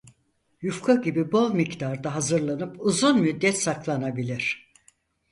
Yufka 0.61 0.95
gibi 0.95 1.31
bol 1.31 1.51
miktarda 1.53 2.15
hazırlanıp 2.15 2.75
uzun 2.79 3.19
müddet 3.21 3.61
saklanabilir. 3.61 4.71